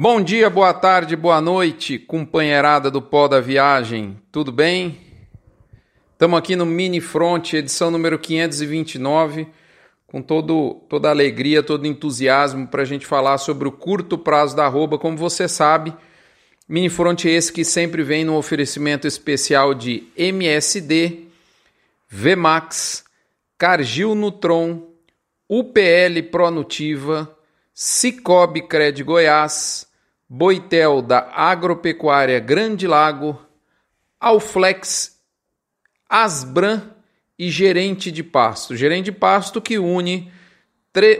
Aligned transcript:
Bom 0.00 0.22
dia, 0.22 0.48
boa 0.48 0.72
tarde, 0.72 1.16
boa 1.16 1.40
noite, 1.40 1.98
companheirada 1.98 2.88
do 2.88 3.02
pó 3.02 3.26
da 3.26 3.40
viagem, 3.40 4.16
tudo 4.30 4.52
bem? 4.52 4.96
Estamos 6.12 6.38
aqui 6.38 6.54
no 6.54 6.64
Mini 6.64 7.00
Front, 7.00 7.54
edição 7.54 7.90
número 7.90 8.16
529, 8.16 9.48
com 10.06 10.22
todo, 10.22 10.74
toda 10.88 11.10
alegria, 11.10 11.64
todo 11.64 11.84
entusiasmo 11.84 12.68
para 12.68 12.82
a 12.82 12.84
gente 12.84 13.06
falar 13.06 13.38
sobre 13.38 13.66
o 13.66 13.72
curto 13.72 14.16
prazo 14.16 14.54
da 14.54 14.66
arroba. 14.66 14.98
Como 14.98 15.16
você 15.16 15.48
sabe, 15.48 15.92
Mini 16.68 16.88
Front 16.88 17.24
é 17.24 17.30
esse 17.30 17.52
que 17.52 17.64
sempre 17.64 18.04
vem 18.04 18.24
no 18.24 18.36
oferecimento 18.36 19.04
especial 19.04 19.74
de 19.74 20.06
MSD, 20.16 21.26
VMAX, 22.08 23.02
Cargill 23.58 24.14
Nutron, 24.14 24.92
UPL 25.48 26.22
Pronutiva, 26.30 27.36
Cicobi 27.74 28.62
Cred 28.62 29.02
Goiás, 29.02 29.87
Boitel 30.28 31.00
da 31.00 31.30
Agropecuária 31.32 32.38
Grande 32.38 32.86
Lago, 32.86 33.40
Alflex, 34.20 35.18
Asbran 36.08 36.90
e 37.38 37.50
Gerente 37.50 38.12
de 38.12 38.22
Pasto. 38.22 38.76
Gerente 38.76 39.06
de 39.06 39.12
Pasto 39.12 39.60
que 39.60 39.78
une 39.78 40.30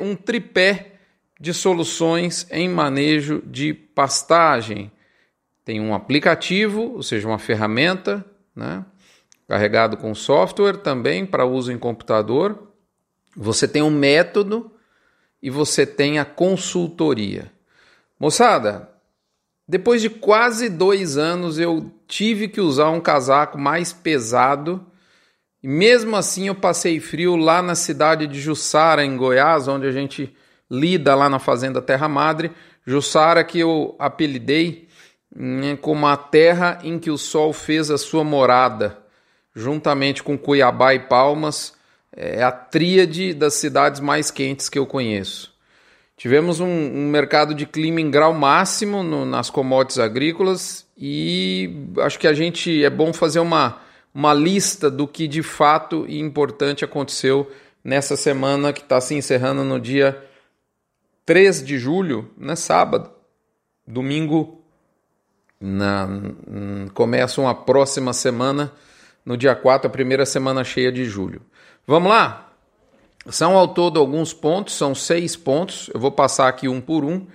um 0.00 0.16
tripé 0.16 0.98
de 1.41 1.55
soluções 1.55 2.47
em 2.50 2.69
manejo 2.69 3.41
de 3.47 3.73
pastagem. 3.73 4.91
Tem 5.64 5.80
um 5.80 5.95
aplicativo, 5.95 6.95
ou 6.95 7.02
seja, 7.02 7.28
uma 7.28 7.38
ferramenta, 7.38 8.25
né? 8.56 8.84
carregado 9.47 9.97
com 9.97 10.14
software 10.14 10.78
também 10.78 11.25
para 11.25 11.47
uso 11.47 11.70
em 11.70 11.78
computador. 11.78 12.72
Você 13.36 13.69
tem 13.69 13.83
um 13.83 13.91
método 13.91 14.70
e 15.41 15.48
você 15.48 15.86
tem 15.86 16.19
a 16.19 16.25
consultoria. 16.25 17.52
Moçada, 18.19 18.91
depois 19.68 20.00
de 20.00 20.08
quase 20.08 20.70
dois 20.70 21.18
anos, 21.18 21.58
eu 21.58 21.92
tive 22.06 22.48
que 22.48 22.58
usar 22.58 22.88
um 22.88 23.00
casaco 23.00 23.58
mais 23.58 23.92
pesado. 23.92 24.86
E 25.62 25.69
mesmo 25.69 26.16
assim, 26.16 26.48
eu 26.48 26.55
passei 26.55 26.98
frio 27.00 27.36
lá 27.36 27.60
na 27.60 27.75
cidade 27.75 28.27
de 28.27 28.41
Jussara, 28.41 29.05
em 29.05 29.14
Goiás, 29.14 29.69
onde 29.69 29.86
a 29.86 29.92
gente 29.92 30.34
lida 30.70 31.14
lá 31.14 31.28
na 31.28 31.38
Fazenda 31.38 31.83
Terra 31.83 32.08
Madre. 32.08 32.50
Jussara, 32.86 33.44
que 33.44 33.58
eu 33.58 33.94
apelidei 33.98 34.88
né, 35.36 35.77
como 35.77 36.06
a 36.06 36.16
terra 36.16 36.78
em 36.82 36.98
que 36.98 37.10
o 37.10 37.19
sol 37.19 37.53
fez 37.53 37.91
a 37.91 37.98
sua 37.98 38.25
morada, 38.25 38.98
juntamente 39.55 40.22
com 40.22 40.38
Cuiabá 40.38 40.94
e 40.94 41.00
Palmas. 41.00 41.75
É 42.10 42.42
a 42.42 42.50
tríade 42.50 43.34
das 43.34 43.53
cidades 43.53 44.00
mais 44.00 44.30
quentes 44.30 44.70
que 44.70 44.78
eu 44.78 44.86
conheço. 44.86 45.58
Tivemos 46.19 46.58
um, 46.58 46.66
um 46.66 47.08
mercado 47.08 47.55
de 47.55 47.64
clima 47.64 48.00
em 48.00 48.11
grau 48.11 48.34
máximo 48.34 49.05
no, 49.05 49.24
nas 49.24 49.50
commodities 49.50 50.00
agrícolas 50.00 50.84
e 50.98 51.86
acho 52.00 52.19
que 52.19 52.27
a 52.27 52.34
gente 52.34 52.84
é 52.84 52.91
bom 52.91 53.12
fazer 53.12 53.38
uma, 53.38 53.80
uma 54.12 54.34
lista 54.34 54.91
do 54.91 55.06
que 55.06 55.28
de 55.28 55.44
fato 55.44 56.05
e 56.08 56.19
importante 56.19 56.84
aconteceu 56.84 57.48
nessa 57.84 58.16
semana 58.16 58.72
que 58.72 58.80
está 58.80 59.00
se 59.00 59.14
encerrando 59.14 59.62
no 59.62 59.78
dia 59.78 60.20
3 61.25 61.64
de 61.64 61.78
julho, 61.78 62.28
né, 62.36 62.56
sábado. 62.56 63.10
Domingo 63.86 64.60
na, 65.60 66.08
começa 66.94 67.41
uma 67.41 67.55
próxima 67.55 68.12
semana, 68.12 68.72
no 69.25 69.36
dia 69.36 69.55
4, 69.55 69.86
a 69.86 69.91
primeira 69.91 70.27
semana 70.27 70.64
cheia 70.64 70.91
de 70.91 71.05
julho. 71.05 71.42
Vamos 71.86 72.10
lá? 72.10 72.47
São 73.31 73.57
ao 73.57 73.69
todo 73.69 74.01
alguns 74.01 74.33
pontos, 74.33 74.75
são 74.75 74.95
seis 74.95 75.37
pontos, 75.37 75.91
eu 75.93 76.01
vou 76.01 76.11
passar 76.11 76.48
aqui 76.48 76.69
um 76.69 76.81
por 76.81 77.05
um. 77.05 77.27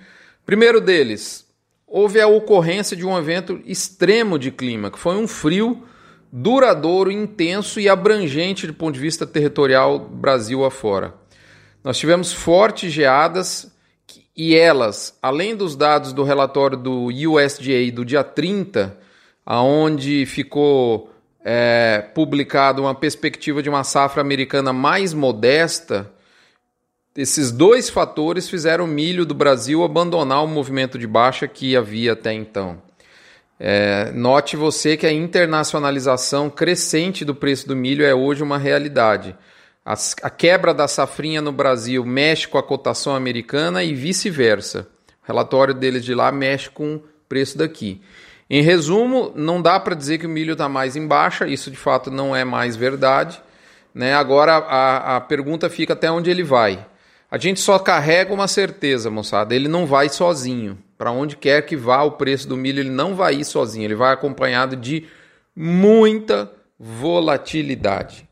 Primeiro 0.44 0.80
deles, 0.80 1.46
houve 1.86 2.20
a 2.20 2.26
ocorrência 2.26 2.96
de 2.96 3.06
um 3.06 3.16
evento 3.16 3.60
extremo 3.64 4.38
de 4.38 4.50
clima, 4.50 4.90
que 4.90 4.98
foi 4.98 5.16
um 5.16 5.28
frio 5.28 5.84
duradouro, 6.32 7.12
intenso 7.12 7.78
e 7.78 7.88
abrangente 7.88 8.66
do 8.66 8.74
ponto 8.74 8.94
de 8.94 9.00
vista 9.00 9.24
territorial 9.24 10.00
Brasil 10.00 10.64
afora. 10.64 11.14
Nós 11.84 11.96
tivemos 11.96 12.32
fortes 12.32 12.92
geadas 12.92 13.72
e 14.36 14.56
elas, 14.56 15.16
além 15.22 15.54
dos 15.54 15.76
dados 15.76 16.12
do 16.12 16.24
relatório 16.24 16.76
do 16.76 17.06
USDA 17.06 17.92
do 17.92 18.04
dia 18.04 18.24
30, 18.24 18.98
aonde 19.46 20.26
ficou 20.26 21.13
é, 21.44 22.02
publicado 22.14 22.82
uma 22.82 22.94
perspectiva 22.94 23.62
de 23.62 23.68
uma 23.68 23.84
safra 23.84 24.22
americana 24.22 24.72
mais 24.72 25.12
modesta, 25.12 26.10
esses 27.16 27.52
dois 27.52 27.90
fatores 27.90 28.48
fizeram 28.48 28.86
o 28.86 28.88
milho 28.88 29.24
do 29.24 29.34
Brasil 29.34 29.84
abandonar 29.84 30.42
o 30.42 30.48
movimento 30.48 30.98
de 30.98 31.06
baixa 31.06 31.46
que 31.46 31.76
havia 31.76 32.14
até 32.14 32.32
então. 32.32 32.82
É, 33.60 34.10
note 34.12 34.56
você 34.56 34.96
que 34.96 35.06
a 35.06 35.12
internacionalização 35.12 36.50
crescente 36.50 37.24
do 37.24 37.34
preço 37.34 37.68
do 37.68 37.76
milho 37.76 38.04
é 38.04 38.12
hoje 38.12 38.42
uma 38.42 38.58
realidade. 38.58 39.36
A, 39.84 39.94
a 40.22 40.30
quebra 40.30 40.74
da 40.74 40.88
safrinha 40.88 41.40
no 41.40 41.52
Brasil 41.52 42.04
mexe 42.04 42.48
com 42.48 42.58
a 42.58 42.62
cotação 42.62 43.14
americana 43.14 43.84
e 43.84 43.94
vice-versa. 43.94 44.88
O 45.22 45.26
relatório 45.26 45.72
deles 45.72 46.04
de 46.04 46.14
lá 46.14 46.32
mexe 46.32 46.68
com 46.68 46.96
o 46.96 47.02
preço 47.28 47.56
daqui. 47.56 48.00
Em 48.48 48.62
resumo, 48.62 49.32
não 49.34 49.60
dá 49.60 49.80
para 49.80 49.94
dizer 49.94 50.18
que 50.18 50.26
o 50.26 50.30
milho 50.30 50.52
está 50.52 50.68
mais 50.68 50.96
em 50.96 51.06
baixa, 51.06 51.46
isso 51.46 51.70
de 51.70 51.76
fato 51.76 52.10
não 52.10 52.36
é 52.36 52.44
mais 52.44 52.76
verdade. 52.76 53.40
Né? 53.94 54.12
Agora 54.12 54.56
a, 54.56 55.16
a 55.16 55.20
pergunta 55.20 55.70
fica 55.70 55.92
até 55.92 56.10
onde 56.10 56.30
ele 56.30 56.42
vai. 56.42 56.84
A 57.30 57.38
gente 57.38 57.58
só 57.58 57.78
carrega 57.78 58.32
uma 58.32 58.46
certeza, 58.46 59.10
moçada, 59.10 59.54
ele 59.54 59.66
não 59.66 59.86
vai 59.86 60.08
sozinho. 60.08 60.78
Para 60.96 61.10
onde 61.10 61.36
quer 61.36 61.62
que 61.62 61.76
vá 61.76 62.02
o 62.02 62.12
preço 62.12 62.48
do 62.48 62.56
milho, 62.56 62.80
ele 62.80 62.90
não 62.90 63.14
vai 63.14 63.34
ir 63.34 63.44
sozinho, 63.44 63.84
ele 63.84 63.94
vai 63.94 64.12
acompanhado 64.12 64.76
de 64.76 65.06
muita 65.56 66.50
volatilidade. 66.78 68.28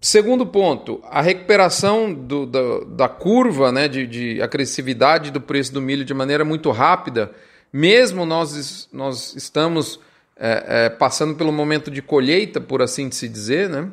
Segundo 0.00 0.44
ponto, 0.44 1.00
a 1.04 1.22
recuperação 1.22 2.12
do, 2.12 2.44
da, 2.44 2.60
da 2.88 3.08
curva 3.08 3.72
né, 3.72 3.88
de, 3.88 4.06
de 4.06 4.42
agressividade 4.42 5.30
do 5.30 5.40
preço 5.40 5.72
do 5.72 5.80
milho 5.80 6.04
de 6.04 6.12
maneira 6.12 6.44
muito 6.44 6.70
rápida 6.70 7.30
mesmo 7.76 8.24
nós, 8.24 8.88
nós 8.92 9.34
estamos 9.34 9.98
é, 10.36 10.64
é, 10.86 10.88
passando 10.90 11.34
pelo 11.34 11.50
momento 11.50 11.90
de 11.90 12.00
colheita, 12.00 12.60
por 12.60 12.80
assim 12.80 13.10
se 13.10 13.28
dizer, 13.28 13.68
né? 13.68 13.90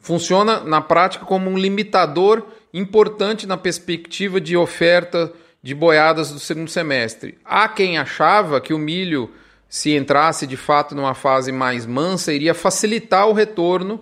funciona 0.00 0.60
na 0.60 0.80
prática 0.80 1.26
como 1.26 1.50
um 1.50 1.58
limitador 1.58 2.46
importante 2.72 3.46
na 3.46 3.58
perspectiva 3.58 4.40
de 4.40 4.56
oferta 4.56 5.30
de 5.62 5.74
boiadas 5.74 6.32
do 6.32 6.38
segundo 6.38 6.70
semestre. 6.70 7.36
Há 7.44 7.68
quem 7.68 7.98
achava 7.98 8.62
que 8.62 8.72
o 8.72 8.78
milho, 8.78 9.30
se 9.68 9.94
entrasse 9.94 10.46
de 10.46 10.56
fato 10.56 10.94
numa 10.94 11.12
fase 11.12 11.52
mais 11.52 11.84
mansa, 11.84 12.32
iria 12.32 12.54
facilitar 12.54 13.28
o 13.28 13.34
retorno 13.34 14.00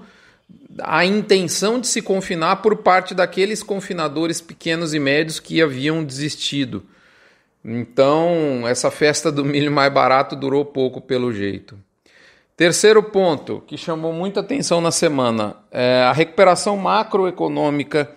a 0.85 1.05
intenção 1.05 1.81
de 1.81 1.89
se 1.89 2.01
confinar 2.01 2.57
por 2.57 2.77
parte 2.77 3.13
daqueles 3.13 3.61
confinadores 3.61 4.41
pequenos 4.41 4.95
e 4.95 5.01
médios 5.01 5.41
que 5.41 5.61
haviam 5.61 6.05
desistido. 6.05 6.85
Então, 7.69 8.63
essa 8.69 8.93
festa 8.93 9.33
do 9.33 9.45
milho 9.45 9.73
mais 9.73 9.93
barato 9.93 10.37
durou 10.37 10.65
pouco 10.65 11.01
pelo 11.01 11.33
jeito. 11.33 11.77
Terceiro 12.57 13.03
ponto 13.03 13.61
que 13.67 13.77
chamou 13.77 14.13
muita 14.13 14.39
atenção 14.39 14.81
na 14.81 14.93
semana: 14.93 15.57
é 15.73 16.05
a 16.05 16.13
recuperação 16.13 16.77
macroeconômica 16.77 18.09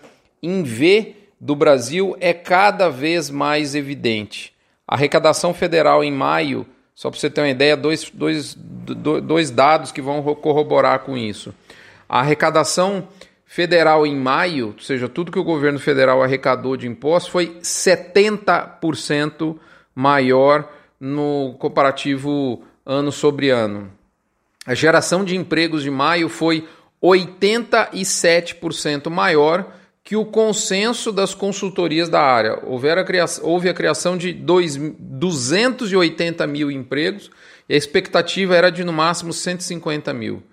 em 0.42 0.62
V 0.62 1.16
do 1.42 1.56
Brasil 1.56 2.16
é 2.20 2.32
cada 2.32 2.90
vez 2.90 3.32
mais 3.32 3.74
evidente. 3.74 4.54
A 4.88 4.94
arrecadação 4.94 5.52
federal 5.52 6.04
em 6.04 6.12
maio, 6.12 6.66
só 6.94 7.10
para 7.10 7.20
você 7.20 7.30
ter 7.30 7.42
uma 7.42 7.50
ideia, 7.50 7.76
dois, 7.76 8.10
dois, 8.14 8.56
dois 8.56 9.50
dados 9.50 9.92
que 9.92 10.02
vão 10.02 10.22
corroborar 10.36 11.00
com 11.00 11.18
isso. 11.18 11.56
A 12.08 12.20
arrecadação 12.20 13.08
federal 13.50 14.06
em 14.06 14.16
maio, 14.16 14.76
ou 14.78 14.80
seja, 14.80 15.10
tudo 15.10 15.32
que 15.32 15.40
o 15.40 15.44
governo 15.44 15.80
federal 15.80 16.22
arrecadou 16.22 16.78
de 16.78 16.88
impostos 16.88 17.32
foi 17.32 17.58
70% 17.64 19.58
maior 19.96 20.72
no 21.00 21.56
comparativo 21.58 22.62
ano 22.86 23.12
sobre 23.12 23.50
ano. 23.50 23.92
A 24.68 24.76
geração 24.76 25.26
de 25.26 25.36
empregos 25.36 25.82
de 25.82 25.90
maio 25.90 26.30
foi 26.30 26.68
87% 27.02 29.10
maior 29.10 29.74
que 30.04 30.16
o 30.16 30.26
consenso 30.26 31.12
das 31.12 31.34
consultorias 31.34 32.08
da 32.08 32.22
área. 32.22 32.60
Houve 32.64 32.92
a 32.92 33.74
criação, 33.74 34.16
de 34.16 34.32
dois, 34.32 34.78
280 34.78 36.46
mil 36.46 36.70
empregos 36.70 37.32
e 37.68 37.74
a 37.74 37.78
expectativa 37.78 38.56
era 38.56 38.70
de 38.70 38.84
no 38.84 38.94
máximo 38.94 39.34
150 39.34 40.14
mil. 40.14 40.44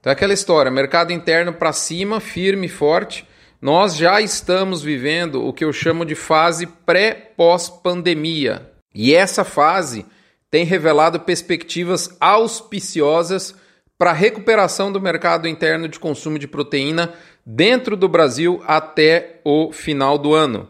Então 0.00 0.10
é 0.10 0.12
aquela 0.12 0.34
história, 0.34 0.70
mercado 0.70 1.12
interno 1.12 1.52
para 1.52 1.72
cima, 1.72 2.20
firme 2.20 2.68
forte. 2.68 3.26
Nós 3.60 3.96
já 3.96 4.20
estamos 4.20 4.82
vivendo 4.82 5.44
o 5.44 5.52
que 5.52 5.64
eu 5.64 5.72
chamo 5.72 6.04
de 6.04 6.14
fase 6.14 6.66
pré-pós-pandemia. 6.66 8.70
E 8.94 9.14
essa 9.14 9.44
fase 9.44 10.06
tem 10.50 10.64
revelado 10.64 11.20
perspectivas 11.20 12.16
auspiciosas 12.20 13.54
para 13.98 14.10
a 14.10 14.14
recuperação 14.14 14.92
do 14.92 15.00
mercado 15.00 15.48
interno 15.48 15.88
de 15.88 15.98
consumo 15.98 16.38
de 16.38 16.46
proteína 16.46 17.14
dentro 17.44 17.96
do 17.96 18.08
Brasil 18.08 18.62
até 18.66 19.40
o 19.44 19.72
final 19.72 20.18
do 20.18 20.34
ano. 20.34 20.68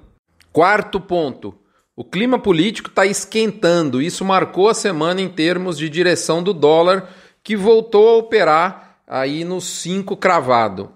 Quarto 0.52 1.00
ponto: 1.00 1.54
O 1.94 2.04
clima 2.04 2.38
político 2.38 2.88
está 2.88 3.04
esquentando. 3.04 4.00
Isso 4.00 4.24
marcou 4.24 4.68
a 4.68 4.74
semana 4.74 5.20
em 5.20 5.28
termos 5.28 5.76
de 5.76 5.88
direção 5.88 6.42
do 6.42 6.54
dólar, 6.54 7.10
que 7.42 7.56
voltou 7.56 8.08
a 8.08 8.18
operar 8.18 8.85
aí 9.06 9.44
no 9.44 9.60
5 9.60 10.16
cravado. 10.16 10.92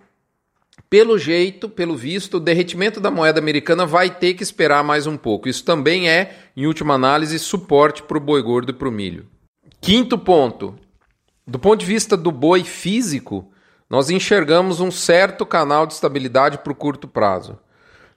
Pelo 0.89 1.17
jeito, 1.17 1.69
pelo 1.69 1.97
visto, 1.97 2.39
o 2.39 2.41
derretimento 2.41 3.01
da 3.01 3.11
moeda 3.11 3.39
americana 3.39 3.87
vai 3.87 4.11
ter 4.11 4.35
que 4.35 4.43
esperar 4.43 4.83
mais 4.83 5.07
um 5.07 5.17
pouco. 5.17 5.49
Isso 5.49 5.65
também 5.65 6.09
é, 6.09 6.37
em 6.57 6.67
última 6.67 6.95
análise, 6.95 7.39
suporte 7.39 8.03
para 8.03 8.19
o 8.19 8.21
boi 8.21 8.43
gordo 8.43 8.71
e 8.71 8.75
para 8.75 8.89
o 8.89 8.93
milho. 8.93 9.29
Quinto 9.81 10.19
ponto: 10.19 10.75
do 11.47 11.59
ponto 11.59 11.81
de 11.81 11.87
vista 11.87 12.17
do 12.17 12.33
boi 12.33 12.65
físico, 12.65 13.53
nós 13.89 14.11
enxergamos 14.11 14.81
um 14.81 14.91
certo 14.91 15.47
canal 15.47 15.87
de 15.87 15.95
estabilidade 15.95 16.59
para 16.59 16.73
o 16.73 16.77
curto 16.77 17.07
prazo. 17.07 17.59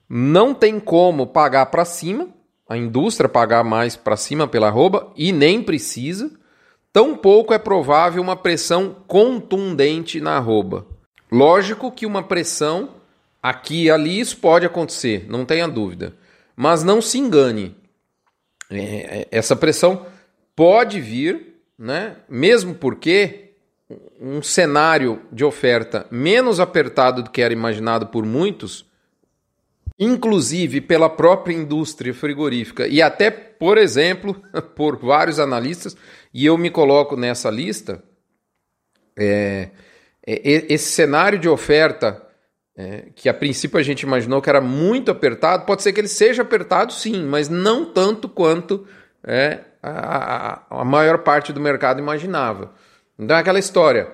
Não 0.09 0.53
tem 0.53 0.79
como 0.79 1.27
pagar 1.27 1.67
para 1.67 1.85
cima, 1.85 2.29
a 2.67 2.77
indústria 2.77 3.29
pagar 3.29 3.63
mais 3.63 3.95
para 3.95 4.17
cima 4.17 4.47
pela 4.47 4.67
arroba, 4.67 5.11
e 5.15 5.31
nem 5.31 5.61
precisa. 5.61 6.31
Tampouco 6.93 7.53
é 7.53 7.57
provável 7.57 8.21
uma 8.21 8.35
pressão 8.35 8.95
contundente 9.07 10.21
na 10.21 10.37
arroba. 10.37 10.87
Lógico 11.29 11.91
que 11.91 12.05
uma 12.05 12.23
pressão 12.23 12.91
aqui 13.41 13.85
e 13.85 13.91
ali 13.91 14.19
isso 14.19 14.37
pode 14.37 14.65
acontecer, 14.65 15.25
não 15.27 15.43
tenha 15.43 15.67
dúvida. 15.67 16.15
Mas 16.55 16.83
não 16.83 17.01
se 17.01 17.17
engane. 17.17 17.75
É, 18.69 18.77
é 19.21 19.27
essa 19.31 19.55
pressão 19.55 20.05
pode 20.55 21.01
vir 21.01 21.53
né? 21.77 22.17
Mesmo 22.29 22.75
porque 22.75 23.51
um 24.19 24.41
cenário 24.41 25.21
de 25.31 25.43
oferta 25.43 26.07
menos 26.09 26.59
apertado 26.59 27.23
do 27.23 27.29
que 27.29 27.41
era 27.41 27.53
imaginado 27.53 28.07
por 28.07 28.25
muitos, 28.25 28.85
inclusive 30.03 30.81
pela 30.81 31.09
própria 31.09 31.53
indústria 31.53 32.13
frigorífica 32.13 32.87
e 32.87 33.01
até, 33.01 33.31
por 33.31 33.77
exemplo, 33.77 34.41
por 34.75 34.97
vários 34.97 35.39
analistas, 35.39 35.95
e 36.33 36.45
eu 36.45 36.57
me 36.57 36.69
coloco 36.69 37.15
nessa 37.15 37.49
lista, 37.49 38.03
é, 39.17 39.69
é, 40.25 40.73
esse 40.73 40.91
cenário 40.91 41.37
de 41.37 41.47
oferta 41.47 42.21
é, 42.75 43.09
que 43.15 43.29
a 43.29 43.33
princípio 43.33 43.79
a 43.79 43.83
gente 43.83 44.01
imaginou 44.01 44.41
que 44.41 44.49
era 44.49 44.61
muito 44.61 45.11
apertado, 45.11 45.65
pode 45.65 45.83
ser 45.83 45.93
que 45.93 45.99
ele 45.99 46.07
seja 46.07 46.41
apertado 46.41 46.91
sim, 46.91 47.23
mas 47.23 47.47
não 47.49 47.85
tanto 47.85 48.27
quanto 48.27 48.87
é, 49.23 49.59
a, 49.81 50.63
a 50.69 50.85
maior 50.85 51.19
parte 51.19 51.53
do 51.53 51.61
mercado 51.61 51.99
imaginava. 51.99 52.73
Então 53.17 53.37
é 53.37 53.39
aquela 53.39 53.59
história. 53.59 54.09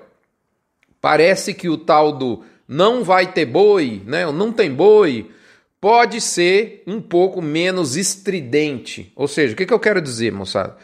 Parece 0.99 1.53
que 1.53 1.69
o 1.69 1.77
tal 1.77 2.11
do 2.11 2.43
não 2.67 3.03
vai 3.03 3.31
ter 3.31 3.45
boi, 3.45 4.03
né? 4.05 4.29
não 4.31 4.51
tem 4.51 4.71
boi, 4.71 5.31
pode 5.79 6.19
ser 6.19 6.83
um 6.85 7.01
pouco 7.01 7.41
menos 7.41 7.95
estridente. 7.95 9.11
Ou 9.15 9.27
seja, 9.27 9.53
o 9.53 9.55
que, 9.55 9.71
eu 9.71 9.79
quero 9.79 10.01
dizer, 10.01 10.31
moçada? 10.31 10.77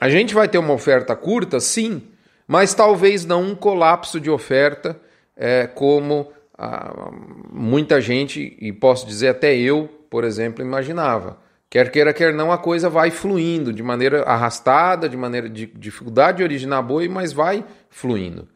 A 0.00 0.08
gente 0.08 0.34
vai 0.34 0.48
ter 0.48 0.58
uma 0.58 0.72
oferta 0.72 1.14
curta, 1.14 1.60
sim, 1.60 2.02
mas 2.46 2.74
talvez 2.74 3.24
não 3.24 3.42
um 3.42 3.54
colapso 3.54 4.20
de 4.20 4.30
oferta 4.30 4.98
é, 5.36 5.66
como 5.66 6.32
ah, 6.56 7.10
muita 7.52 8.00
gente, 8.00 8.56
e 8.60 8.72
posso 8.72 9.06
dizer 9.06 9.28
até 9.28 9.56
eu, 9.56 9.88
por 10.10 10.24
exemplo, 10.24 10.64
imaginava. 10.64 11.38
Quer 11.70 11.90
queira, 11.90 12.14
quer 12.14 12.32
não, 12.32 12.50
a 12.50 12.56
coisa 12.56 12.88
vai 12.88 13.10
fluindo 13.10 13.72
de 13.72 13.82
maneira 13.82 14.22
arrastada, 14.22 15.08
de 15.08 15.16
maneira 15.16 15.48
de 15.48 15.66
dificuldade 15.66 16.38
de 16.38 16.42
originar 16.42 16.80
boi, 16.80 17.08
mas 17.08 17.32
vai 17.32 17.62
fluindo. 17.90 18.48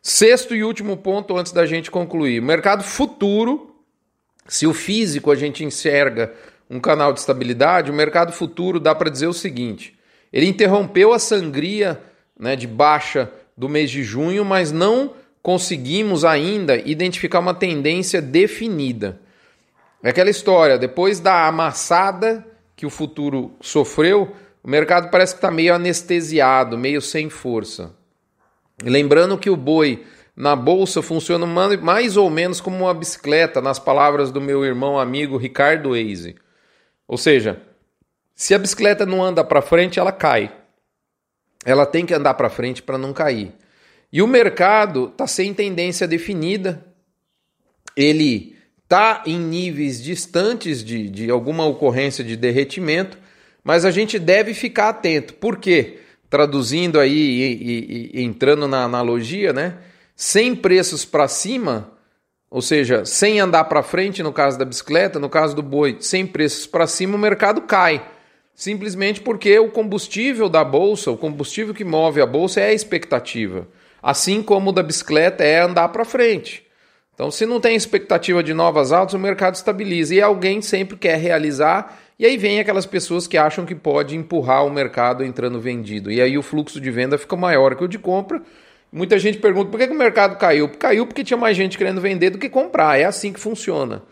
Sexto 0.00 0.54
e 0.54 0.62
último 0.62 0.96
ponto 0.96 1.36
antes 1.36 1.52
da 1.52 1.66
gente 1.66 1.90
concluir: 1.90 2.40
mercado 2.40 2.82
futuro. 2.82 3.66
Se 4.50 4.66
o 4.66 4.74
físico 4.74 5.30
a 5.30 5.36
gente 5.36 5.62
enxerga 5.64 6.34
um 6.68 6.80
canal 6.80 7.12
de 7.12 7.20
estabilidade, 7.20 7.88
o 7.88 7.94
mercado 7.94 8.32
futuro 8.32 8.80
dá 8.80 8.92
para 8.92 9.08
dizer 9.08 9.28
o 9.28 9.32
seguinte: 9.32 9.96
ele 10.32 10.48
interrompeu 10.48 11.12
a 11.12 11.20
sangria 11.20 12.00
né, 12.36 12.56
de 12.56 12.66
baixa 12.66 13.30
do 13.56 13.68
mês 13.68 13.92
de 13.92 14.02
junho, 14.02 14.44
mas 14.44 14.72
não 14.72 15.14
conseguimos 15.40 16.24
ainda 16.24 16.76
identificar 16.78 17.38
uma 17.38 17.54
tendência 17.54 18.20
definida. 18.20 19.20
É 20.02 20.10
aquela 20.10 20.30
história, 20.30 20.76
depois 20.76 21.20
da 21.20 21.46
amassada 21.46 22.44
que 22.74 22.84
o 22.84 22.90
futuro 22.90 23.52
sofreu, 23.60 24.34
o 24.64 24.68
mercado 24.68 25.10
parece 25.12 25.34
que 25.34 25.38
está 25.38 25.50
meio 25.52 25.76
anestesiado, 25.76 26.76
meio 26.76 27.00
sem 27.00 27.30
força. 27.30 27.94
lembrando 28.82 29.38
que 29.38 29.48
o 29.48 29.56
boi 29.56 30.04
na 30.36 30.54
bolsa 30.56 31.02
funciona 31.02 31.46
mais 31.46 32.16
ou 32.16 32.30
menos 32.30 32.60
como 32.60 32.76
uma 32.84 32.94
bicicleta, 32.94 33.60
nas 33.60 33.78
palavras 33.78 34.30
do 34.30 34.40
meu 34.40 34.64
irmão 34.64 34.98
amigo 34.98 35.36
Ricardo 35.36 35.94
Eise. 35.94 36.36
Ou 37.06 37.18
seja, 37.18 37.60
se 38.34 38.54
a 38.54 38.58
bicicleta 38.58 39.04
não 39.04 39.22
anda 39.22 39.44
para 39.44 39.60
frente, 39.60 39.98
ela 39.98 40.12
cai. 40.12 40.50
Ela 41.64 41.84
tem 41.84 42.06
que 42.06 42.14
andar 42.14 42.34
para 42.34 42.48
frente 42.48 42.82
para 42.82 42.96
não 42.96 43.12
cair. 43.12 43.52
E 44.12 44.22
o 44.22 44.26
mercado 44.26 45.08
está 45.08 45.26
sem 45.26 45.52
tendência 45.52 46.08
definida. 46.08 46.84
Ele 47.94 48.56
está 48.82 49.22
em 49.26 49.38
níveis 49.38 50.02
distantes 50.02 50.82
de, 50.82 51.08
de 51.08 51.30
alguma 51.30 51.66
ocorrência 51.66 52.24
de 52.24 52.36
derretimento, 52.36 53.18
mas 53.62 53.84
a 53.84 53.90
gente 53.90 54.18
deve 54.18 54.54
ficar 54.54 54.88
atento. 54.88 55.34
Por 55.34 55.58
quê? 55.58 55.98
Traduzindo 56.28 56.98
aí 56.98 57.12
e, 57.12 58.10
e, 58.16 58.20
e 58.20 58.22
entrando 58.24 58.66
na 58.66 58.84
analogia, 58.84 59.52
né? 59.52 59.78
Sem 60.22 60.54
preços 60.54 61.06
para 61.06 61.26
cima, 61.26 61.92
ou 62.50 62.60
seja, 62.60 63.06
sem 63.06 63.40
andar 63.40 63.64
para 63.64 63.82
frente 63.82 64.22
no 64.22 64.34
caso 64.34 64.58
da 64.58 64.66
bicicleta, 64.66 65.18
no 65.18 65.30
caso 65.30 65.56
do 65.56 65.62
boi, 65.62 65.96
sem 65.98 66.26
preços 66.26 66.66
para 66.66 66.86
cima, 66.86 67.16
o 67.16 67.18
mercado 67.18 67.62
cai. 67.62 68.06
Simplesmente 68.54 69.22
porque 69.22 69.58
o 69.58 69.70
combustível 69.70 70.50
da 70.50 70.62
bolsa, 70.62 71.10
o 71.10 71.16
combustível 71.16 71.72
que 71.72 71.86
move 71.86 72.20
a 72.20 72.26
bolsa 72.26 72.60
é 72.60 72.66
a 72.66 72.72
expectativa. 72.74 73.66
Assim 74.02 74.42
como 74.42 74.68
o 74.68 74.72
da 74.74 74.82
bicicleta 74.82 75.42
é 75.42 75.58
andar 75.62 75.88
para 75.88 76.04
frente. 76.04 76.66
Então, 77.14 77.30
se 77.30 77.46
não 77.46 77.58
tem 77.58 77.74
expectativa 77.74 78.42
de 78.42 78.52
novas 78.52 78.92
altas, 78.92 79.14
o 79.14 79.18
mercado 79.18 79.54
estabiliza 79.54 80.14
e 80.14 80.20
alguém 80.20 80.60
sempre 80.60 80.98
quer 80.98 81.16
realizar. 81.16 81.98
E 82.18 82.26
aí 82.26 82.36
vem 82.36 82.60
aquelas 82.60 82.84
pessoas 82.84 83.26
que 83.26 83.38
acham 83.38 83.64
que 83.64 83.74
pode 83.74 84.14
empurrar 84.14 84.66
o 84.66 84.70
mercado 84.70 85.24
entrando 85.24 85.58
vendido. 85.58 86.12
E 86.12 86.20
aí 86.20 86.36
o 86.36 86.42
fluxo 86.42 86.78
de 86.78 86.90
venda 86.90 87.16
fica 87.16 87.36
maior 87.36 87.74
que 87.74 87.84
o 87.84 87.88
de 87.88 87.98
compra. 87.98 88.42
Muita 88.92 89.18
gente 89.18 89.38
pergunta 89.38 89.70
por 89.70 89.78
que, 89.78 89.86
que 89.86 89.94
o 89.94 89.98
mercado 89.98 90.36
caiu? 90.36 90.68
Caiu 90.68 91.06
porque 91.06 91.22
tinha 91.22 91.36
mais 91.36 91.56
gente 91.56 91.78
querendo 91.78 92.00
vender 92.00 92.30
do 92.30 92.38
que 92.38 92.48
comprar. 92.48 92.98
É 92.98 93.04
assim 93.04 93.32
que 93.32 93.38
funciona. 93.38 94.02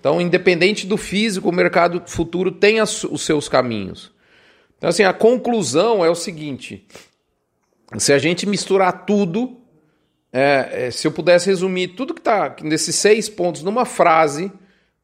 Então, 0.00 0.20
independente 0.20 0.86
do 0.86 0.96
físico, 0.96 1.48
o 1.48 1.52
mercado 1.52 2.02
futuro 2.06 2.50
tem 2.50 2.80
os 2.80 3.24
seus 3.24 3.48
caminhos. 3.48 4.12
Então, 4.76 4.90
assim, 4.90 5.04
a 5.04 5.14
conclusão 5.14 6.04
é 6.04 6.10
o 6.10 6.14
seguinte: 6.14 6.86
se 7.96 8.12
a 8.12 8.18
gente 8.18 8.44
misturar 8.44 9.06
tudo, 9.06 9.60
é, 10.30 10.86
é, 10.86 10.90
se 10.90 11.06
eu 11.06 11.12
pudesse 11.12 11.46
resumir 11.46 11.88
tudo 11.88 12.12
que 12.12 12.20
está 12.20 12.54
nesses 12.62 12.96
seis 12.96 13.28
pontos 13.28 13.62
numa 13.62 13.86
frase, 13.86 14.52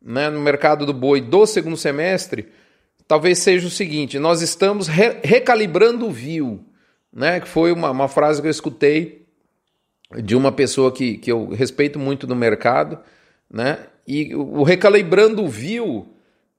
né, 0.03 0.29
no 0.29 0.41
mercado 0.41 0.85
do 0.85 0.93
boi 0.93 1.21
do 1.21 1.47
segundo 1.47 1.77
semestre, 1.77 2.49
talvez 3.07 3.39
seja 3.39 3.67
o 3.67 3.71
seguinte: 3.71 4.19
nós 4.19 4.43
estamos 4.43 4.87
re 4.87 5.19
recalibrando 5.23 6.07
o 6.07 6.11
view, 6.11 6.63
né, 7.11 7.41
que 7.41 7.49
foi 7.49 7.73
uma, 7.73 7.91
uma 7.91 8.09
frase 8.09 8.43
que 8.43 8.49
eu 8.49 8.51
escutei 8.51 9.20
de 10.23 10.35
uma 10.35 10.51
pessoa 10.51 10.93
que, 10.93 11.19
que 11.19 11.31
eu 11.31 11.49
respeito 11.49 11.99
muito 11.99 12.27
no 12.27 12.35
mercado, 12.35 12.99
né, 13.51 13.79
e 14.07 14.35
o 14.35 14.63
recalibrando 14.63 15.45
o 15.45 15.49
view, 15.49 16.09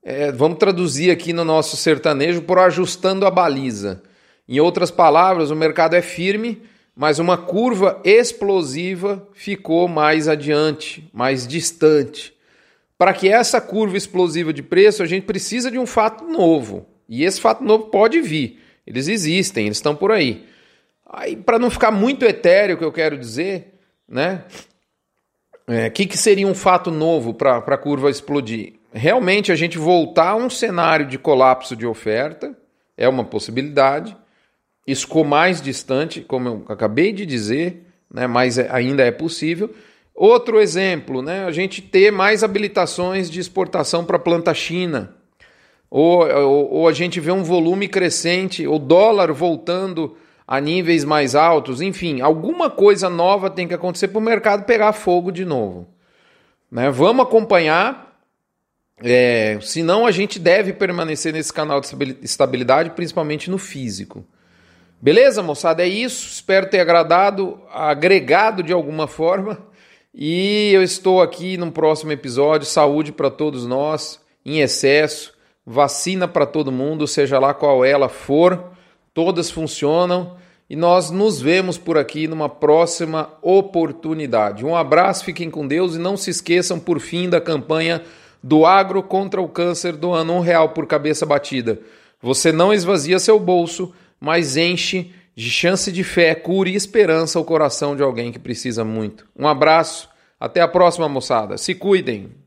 é, 0.04 0.32
vamos 0.32 0.58
traduzir 0.58 1.12
aqui 1.12 1.34
no 1.34 1.44
nosso 1.44 1.76
sertanejo 1.76 2.42
por 2.42 2.60
ajustando 2.60 3.26
a 3.26 3.32
baliza. 3.32 4.02
Em 4.48 4.60
outras 4.60 4.92
palavras, 4.92 5.52
o 5.52 5.56
mercado 5.56 5.96
é 5.96 6.02
firme 6.02 6.62
mas 6.96 7.20
uma 7.20 7.38
curva 7.38 8.02
explosiva 8.04 9.28
ficou 9.34 9.88
mais 9.88 10.28
adiante, 10.28 11.10
mais 11.14 11.48
distante. 11.48 12.34
Para 12.98 13.14
que 13.14 13.30
essa 13.30 13.60
curva 13.60 13.98
explosiva 13.98 14.54
de 14.54 14.62
preço, 14.62 15.02
a 15.02 15.06
gente 15.06 15.26
precisa 15.26 15.72
de 15.72 15.80
um 15.80 15.88
fato 15.88 16.26
novo. 16.26 16.86
E 17.10 17.24
esse 17.24 17.42
fato 17.42 17.64
novo 17.64 17.86
pode 17.86 18.22
vir. 18.22 18.60
Eles 18.86 19.08
existem, 19.08 19.66
eles 19.66 19.78
estão 19.78 19.96
por 19.96 20.12
aí. 20.12 20.46
Aí, 21.12 21.36
para 21.36 21.60
não 21.60 21.70
ficar 21.70 21.92
muito 21.92 22.26
etéreo, 22.26 22.78
que 22.78 22.86
eu 22.86 22.92
quero 22.92 23.18
dizer, 23.18 23.80
né? 24.08 24.46
O 25.68 25.74
é, 25.74 25.90
que, 25.90 26.06
que 26.06 26.18
seria 26.18 26.48
um 26.48 26.56
fato 26.56 26.90
novo 26.90 27.34
para 27.34 27.58
a 27.58 27.78
curva 27.78 28.10
explodir? 28.10 28.74
Realmente 28.94 29.52
a 29.52 29.56
gente 29.56 29.78
voltar 29.78 30.30
a 30.30 30.36
um 30.36 30.50
cenário 30.50 31.06
de 31.06 31.18
colapso 31.18 31.76
de 31.76 31.86
oferta 31.86 32.58
é 32.98 33.08
uma 33.08 33.24
possibilidade 33.24 34.16
isso 34.86 35.02
ficou 35.02 35.24
mais 35.24 35.62
distante, 35.62 36.22
como 36.22 36.50
eu 36.50 36.66
acabei 36.68 37.12
de 37.12 37.26
dizer, 37.26 37.86
né, 38.12 38.28
mas 38.28 38.58
é, 38.58 38.68
ainda 38.72 39.04
é 39.04 39.12
possível. 39.12 39.74
Outro 40.14 40.60
exemplo, 40.60 41.22
né, 41.22 41.46
a 41.46 41.52
gente 41.52 41.82
ter 41.82 42.12
mais 42.12 42.44
habilitações 42.44 43.30
de 43.30 43.40
exportação 43.40 44.04
para 44.04 44.18
a 44.18 44.20
planta 44.20 44.54
China, 44.54 45.16
ou, 45.90 46.26
ou, 46.26 46.74
ou, 46.74 46.88
a 46.88 46.94
gente 46.94 47.20
vê 47.20 47.32
um 47.32 47.44
volume 47.44 47.88
crescente, 47.88 48.66
o 48.66 48.80
dólar 48.80 49.34
voltando 49.34 50.16
a 50.48 50.60
níveis 50.60 51.04
mais 51.04 51.36
altos, 51.36 51.82
enfim, 51.82 52.22
alguma 52.22 52.70
coisa 52.70 53.10
nova 53.10 53.50
tem 53.50 53.68
que 53.68 53.74
acontecer 53.74 54.10
para 54.10 54.20
o 54.20 54.22
mercado 54.22 54.66
pegar 54.66 54.94
fogo 54.94 55.32
de 55.32 55.46
novo. 55.46 55.88
Né? 56.70 56.90
Vamos 56.90 57.26
acompanhar. 57.26 58.10
É, 59.04 59.58
senão 59.62 60.06
a 60.06 60.12
gente 60.12 60.38
deve 60.38 60.74
permanecer 60.74 61.34
nesse 61.34 61.52
canal 61.52 61.82
de 61.82 62.18
estabilidade, 62.22 62.92
principalmente 62.92 63.50
no 63.50 63.58
físico. 63.58 64.26
Beleza, 65.02 65.42
moçada? 65.42 65.84
É 65.84 65.88
isso. 65.88 66.28
Espero 66.28 66.70
ter 66.70 66.80
agradado, 66.80 67.60
agregado 67.72 68.62
de 68.62 68.72
alguma 68.72 69.08
forma. 69.08 69.58
E 70.14 70.72
eu 70.74 70.84
estou 70.84 71.22
aqui 71.22 71.58
no 71.58 71.72
próximo 71.72 72.12
episódio. 72.12 72.68
Saúde 72.68 73.12
para 73.12 73.32
todos 73.32 73.66
nós, 73.66 74.22
em 74.46 74.60
excesso. 74.60 75.34
Vacina 75.66 76.28
para 76.28 76.46
todo 76.46 76.72
mundo, 76.72 77.08
seja 77.08 77.40
lá 77.40 77.54
qual 77.54 77.84
ela 77.84 78.10
for. 78.10 78.72
Todas 79.14 79.50
funcionam. 79.50 80.38
E 80.70 80.76
nós 80.76 81.12
nos 81.12 81.42
vemos 81.42 81.78
por 81.78 81.98
aqui 81.98 82.28
numa 82.28 82.48
próxima 82.48 83.34
oportunidade. 83.42 84.66
Um 84.66 84.76
abraço, 84.76 85.26
fiquem 85.26 85.50
com 85.50 85.68
Deus 85.68 85.96
e 85.96 86.00
não 86.00 86.16
se 86.16 86.30
esqueçam, 86.30 86.80
por 86.80 87.00
fim, 87.00 87.30
da 87.30 87.42
campanha 87.42 88.02
do 88.42 88.66
agro 88.66 89.04
contra 89.04 89.42
o 89.42 89.50
câncer 89.50 89.98
do 89.98 90.14
ano 90.14 90.34
um 90.34 90.40
real 90.40 90.70
por 90.70 90.88
cabeça 90.88 91.26
batida. 91.26 91.80
Você 92.22 92.52
não 92.52 92.74
esvazia 92.74 93.20
seu 93.20 93.40
bolso, 93.40 93.94
mas 94.20 94.56
enche 94.56 95.12
de 95.36 95.50
chance 95.50 95.92
de 95.92 96.04
fé, 96.04 96.36
cura 96.36 96.70
e 96.70 96.76
esperança 96.76 97.40
o 97.40 97.44
coração 97.44 97.96
de 97.96 98.04
alguém 98.04 98.32
que 98.32 98.40
precisa 98.40 98.84
muito. 98.84 99.26
Um 99.38 99.48
abraço, 99.48 100.10
até 100.40 100.62
a 100.62 100.68
próxima, 100.68 101.10
moçada. 101.10 101.58
Se 101.58 101.76
cuidem. 101.76 102.41